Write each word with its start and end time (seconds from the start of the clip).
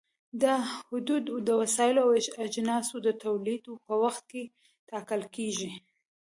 دا 0.43 0.55
حدود 0.89 1.23
د 1.47 1.49
وسایلو 1.61 2.01
او 2.05 2.11
اجناسو 2.45 2.95
د 3.05 3.09
تولید 3.23 3.63
په 3.87 3.93
وخت 4.03 4.23
کې 4.31 4.43
ټاکل 4.89 5.21
کېږي. 5.35 5.71